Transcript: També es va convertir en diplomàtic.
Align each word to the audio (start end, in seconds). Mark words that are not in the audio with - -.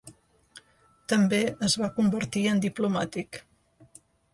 També 1.13 1.43
es 1.69 1.77
va 1.83 1.93
convertir 2.01 2.45
en 2.57 2.67
diplomàtic. 2.67 3.45